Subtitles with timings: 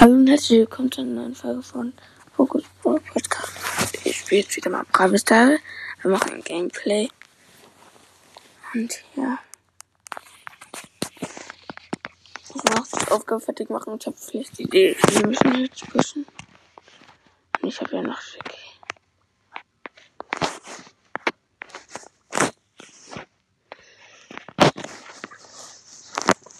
[0.00, 1.92] Hallo und herzlich willkommen zu einer neuen Folge von
[2.36, 3.98] Focus Ball Podcast.
[4.06, 5.58] Ich spiele jetzt wieder mal Braves Style.
[6.02, 7.08] Wir machen ein Gameplay.
[8.74, 9.40] Und ja.
[11.20, 13.98] Ich muss die Aufgabe fertig machen.
[13.98, 14.96] Ich habe vielleicht die Idee.
[15.08, 16.24] Wir müssen jetzt pushen.
[17.60, 18.54] Und ich habe ja noch Schick.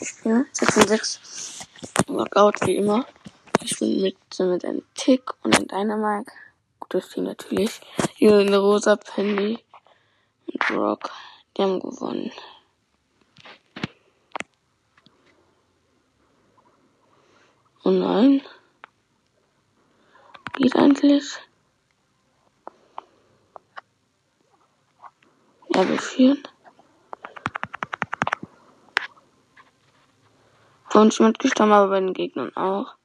[0.00, 1.20] Ich spiele 6 und 6.
[2.06, 3.04] Workout wie immer.
[3.68, 6.30] Ich bin mit, mit einem Tick und einem Dynamite.
[6.78, 7.80] Gutes Team natürlich.
[8.14, 9.58] Hier eine Rosa, Penny
[10.46, 11.10] und Rock.
[11.56, 12.30] Die haben gewonnen.
[17.82, 18.40] Oh nein.
[20.54, 21.36] Geht eigentlich.
[25.74, 26.42] Ja, wir führen.
[30.92, 32.95] Bei uns gestorben, aber bei den Gegnern auch.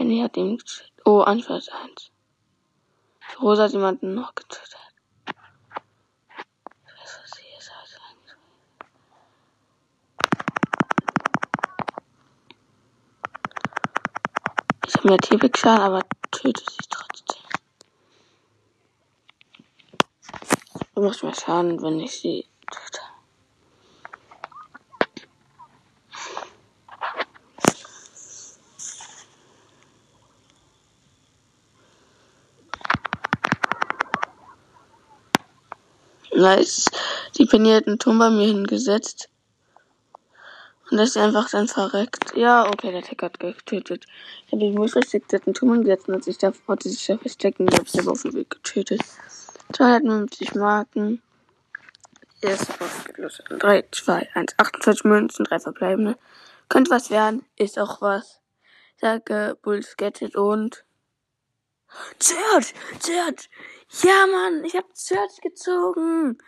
[0.00, 0.92] Penny hat ihn getötet.
[1.04, 1.46] Oh, eins.
[1.46, 4.78] Die Rosa hat jemanden noch getötet.
[14.86, 17.42] Ich habe mir T-Big-Schaden, aber töte sie trotzdem.
[20.94, 22.46] Du machst mir Schaden, wenn ich sie
[36.48, 39.28] Hat einen Turm bei mir hingesetzt.
[40.90, 42.34] Und ist einfach dann verreckt.
[42.34, 44.06] Ja, okay, der Tech hat getötet.
[44.46, 44.64] Ich habe
[45.32, 47.68] hat einen Turm hingesetzt und hat sich da, wollte sich da verstecken.
[47.68, 49.00] Ich habe es aber auf dem Weg getötet.
[49.72, 51.22] 250 Marken.
[52.40, 52.72] Erste
[53.16, 53.42] los.
[53.50, 56.16] 3, 2, 1, 28 Münzen, 3 verbleibende.
[56.68, 58.40] Könnte was werden, ist auch was.
[59.00, 60.84] Sage Bulls Gadget und
[62.18, 62.74] Search!
[63.00, 63.48] Search!
[64.02, 66.38] Ja, Mann, ich hab Search gezogen.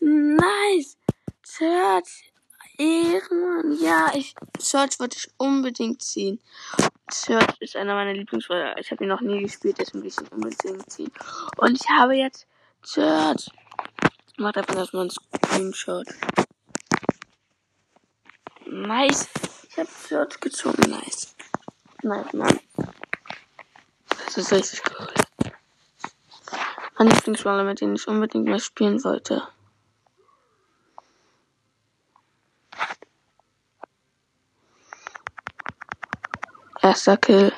[0.00, 0.96] Nice.
[1.42, 2.30] Search.
[2.76, 3.78] Ehrenmann.
[3.80, 6.40] Ja, ich, Search wollte ich unbedingt ziehen.
[7.10, 8.78] Search ist einer meiner Lieblingswörter.
[8.80, 11.12] Ich habe ihn noch nie gespielt, deswegen will ich ihn unbedingt ziehen.
[11.58, 12.46] Und ich habe jetzt
[12.82, 13.48] Search.
[14.36, 16.06] Macht einfach erstmal einen Screenshot.
[18.66, 19.28] Nice.
[19.68, 20.90] Ich habe Search gezogen.
[20.90, 21.36] Nice.
[22.02, 22.58] Nice, Mann.
[24.34, 25.52] Das ist richtig cool.
[26.98, 29.46] Mein Lieblingsroller, mit dem ich unbedingt mal spielen wollte.
[36.82, 37.52] Erster Kill.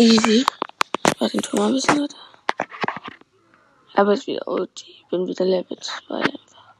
[0.00, 0.46] Easy.
[1.18, 2.16] War den Turm ein bisschen weiter.
[3.94, 4.84] Aber ist wieder OT.
[5.10, 6.74] Bin wieder Level 2 einfach.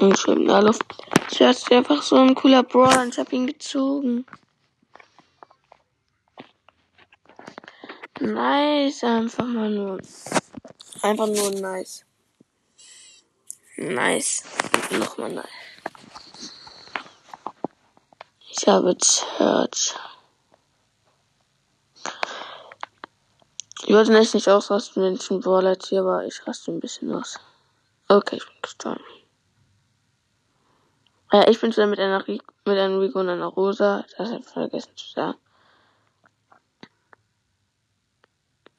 [0.00, 0.84] Und in der Luft.
[1.30, 4.24] Zuerst einfach so ein cooler Brawler und ich hab ihn gezogen.
[8.22, 9.98] Nice, einfach mal nur.
[11.02, 12.04] Einfach nur nice.
[13.76, 14.44] Nice.
[14.92, 15.48] Nochmal nice.
[18.48, 19.96] Ich habe Church.
[23.84, 27.12] Ich wollte echt nicht ausrasten, wenn ich ein Brawler ziehe, aber ich raste ein bisschen
[27.12, 27.40] aus.
[28.06, 29.04] Okay, ich bin gestorben.
[31.32, 34.04] Ja, ich bin schon mit einer Rico, mit einem Rico und einer Rosa.
[34.16, 35.38] Das habe ich vergessen zu sagen.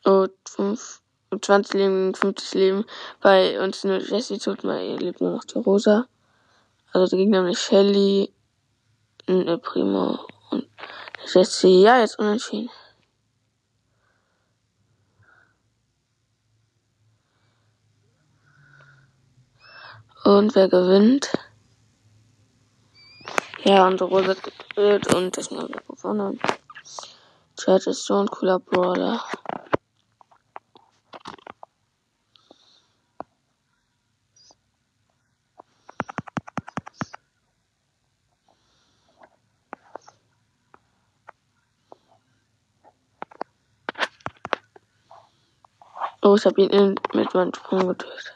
[0.04, 1.02] 5,
[1.42, 2.86] 20 Leben, 50 Leben.
[3.22, 6.08] Bei uns nur Jessie tut mal, ihr lebt nur noch die Rosa.
[6.92, 8.32] Also der Gegner nämlich Shelly,
[9.28, 10.20] eine Primo
[10.52, 10.68] und
[11.34, 11.82] Jessie.
[11.82, 12.70] Ja, jetzt unentschieden.
[20.24, 21.34] Und wer gewinnt?
[23.66, 26.40] Ja, unsere Rosa hat getötet und das haben wir gewonnen.
[27.58, 29.24] Chad ist so ein cooler Brawler.
[46.26, 48.34] Oh, ich habe ihn mit meinem Sprung getötet.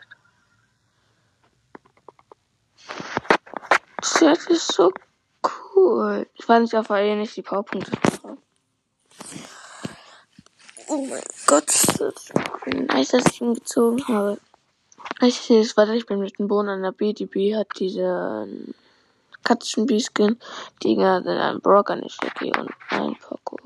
[4.20, 4.92] Das ist so
[5.74, 6.28] cool.
[6.34, 8.38] Ich weil ich auf eh nicht die Powerpunkte habe.
[10.90, 12.34] Oh mein Gott, das ist
[12.90, 14.38] nice, dass ich ihn gezogen habe.
[15.22, 17.14] Ich sehe es weiter, ich bin mit dem Bohnen an der B.
[17.14, 18.50] Die B hat diese
[19.44, 20.38] Katzenbee-Skin,
[20.84, 23.58] die hat einen Brock, eine Shaggy und ein Poco.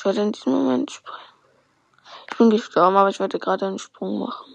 [0.00, 1.18] Ich wollte in diesem Moment springen.
[2.30, 4.50] Ich bin gestorben, aber ich wollte gerade einen Sprung machen.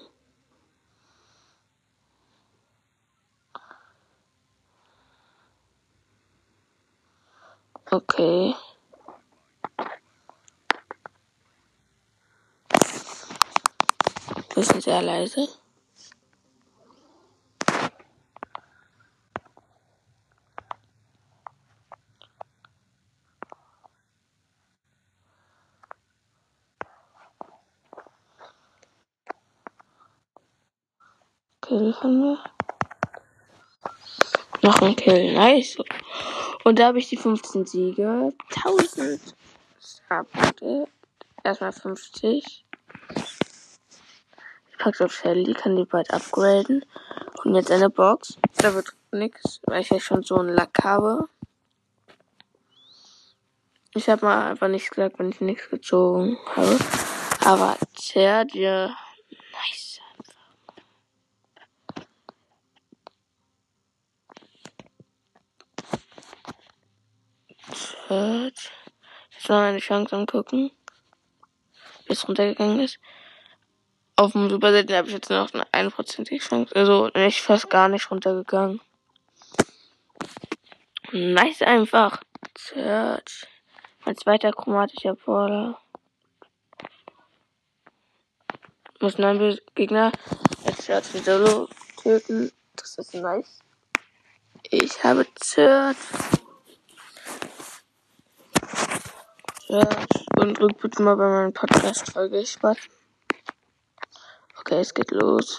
[7.91, 8.55] Okay.
[14.55, 15.47] Sind sehr leise.
[31.67, 32.37] Kill haben wir.
[34.61, 35.77] Noch ein Kill, nice.
[36.63, 38.31] Und da habe ich die 15 Siege.
[38.55, 39.19] 1000
[39.79, 40.87] Starpunkte.
[41.43, 42.65] Erstmal 50.
[44.69, 46.85] Ich pack's auf Shelly, kann die bald upgraden.
[47.43, 48.37] Und jetzt eine Box.
[48.57, 51.29] Da wird nix, weil ich ja schon so einen Lack habe.
[53.95, 56.77] Ich habe mal einfach nichts gesagt, wenn ich nichts gezogen habe.
[57.43, 58.91] Aber Serge,
[59.53, 59.95] nice.
[68.07, 68.71] Search.
[69.31, 70.71] Jetzt mal meine Chance angucken.
[72.07, 72.99] Bis runtergegangen ist.
[74.15, 76.75] Auf dem Super Selten habe ich jetzt noch eine einprozentige Chance.
[76.75, 78.79] Also nicht fast gar nicht runtergegangen.
[81.11, 82.21] Nice einfach.
[82.57, 83.47] Search.
[84.05, 85.79] Mein zweiter chromatischer Border.
[89.01, 90.11] Muss neun Gegner
[90.65, 91.67] als Search mit Solo
[92.01, 92.51] töten.
[92.75, 93.59] Das ist nice.
[94.69, 95.97] Ich habe Search.
[99.67, 100.25] Search.
[100.37, 102.77] Und bitte mal bei meinem Podcast-Folge Spaß.
[104.59, 105.57] Okay, es geht los.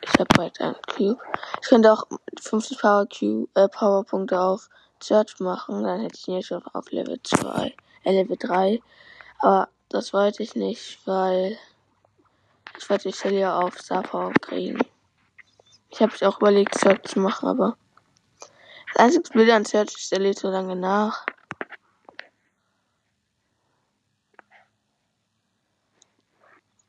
[0.00, 1.20] Ich habe bald einen Cube.
[1.60, 2.04] Ich könnte auch
[2.40, 4.70] 50 Power Cube, äh, Powerpunkte auf
[5.02, 5.82] Search machen.
[5.82, 7.74] Dann hätte ich ihn jetzt schon auf Level 2,
[8.04, 8.80] äh, Level 3.
[9.40, 11.58] Aber das wollte ich nicht, weil
[12.78, 14.78] ich wollte die Shelly auf Star kriegen.
[15.90, 17.76] Ich habe auch überlegt, Search zu machen, aber
[18.94, 21.26] das einzige Bild an Search ist, der lädt so lange nach.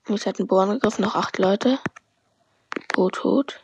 [0.10, 1.80] Mich hat ein Bo angegriffen, noch acht Leute.
[2.94, 3.62] Bo tot.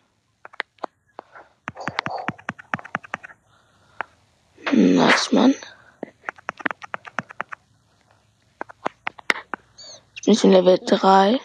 [4.73, 5.55] Nice, Mann.
[10.15, 11.39] Jetzt bin ich in Level 3.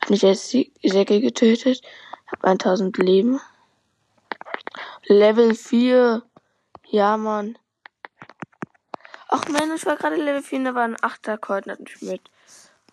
[0.00, 1.80] Hab mich als Säcke getötet.
[2.30, 3.40] Hab 1000 Leben.
[5.06, 6.22] Level 4.
[6.88, 7.56] Ja, Mann.
[9.28, 12.00] Ach man, ich war gerade Level 4 und da war ein 8er Colt hat mich
[12.02, 12.20] mit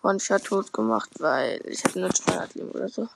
[0.02, 3.08] One-Shot tot gemacht, weil ich hatte nur 200 Leben oder so.